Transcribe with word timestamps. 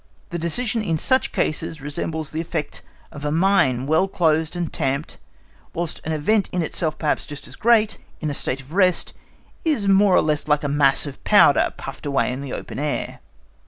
The 0.31 0.39
decision 0.39 0.81
in 0.81 0.97
such 0.97 1.31
cases 1.31 1.79
resembles 1.79 2.31
the 2.31 2.41
effect 2.41 2.81
of 3.11 3.23
a 3.23 3.29
mine 3.31 3.85
well 3.85 4.07
closed 4.07 4.55
and 4.55 4.73
tamped, 4.73 5.19
whilst 5.75 6.01
an 6.03 6.11
event 6.11 6.49
in 6.51 6.63
itself 6.63 6.97
perhaps 6.97 7.23
just 7.23 7.47
as 7.47 7.55
great, 7.55 7.99
in 8.19 8.31
a 8.31 8.33
state 8.33 8.61
of 8.61 8.73
rest, 8.73 9.13
is 9.63 9.87
more 9.87 10.15
or 10.15 10.21
less 10.23 10.47
like 10.47 10.63
a 10.63 10.67
mass 10.67 11.05
of 11.05 11.23
powder 11.23 11.71
puffed 11.77 12.07
away 12.07 12.31
in 12.33 12.41
the 12.41 12.51
open 12.51 12.79
air. 12.79 13.19